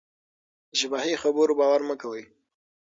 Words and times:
په 0.69 0.75
شفاهي 0.79 1.15
خبرو 1.23 1.53
باور 1.59 1.81
مه 1.89 1.95
کوئ. 2.01 2.23